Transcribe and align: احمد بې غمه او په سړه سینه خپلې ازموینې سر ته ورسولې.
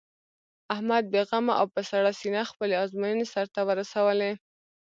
احمد 0.73 1.03
بې 1.11 1.21
غمه 1.29 1.53
او 1.59 1.65
په 1.73 1.81
سړه 1.89 2.11
سینه 2.19 2.41
خپلې 2.51 2.75
ازموینې 2.83 3.25
سر 3.33 3.45
ته 3.53 3.61
ورسولې. 3.67 4.31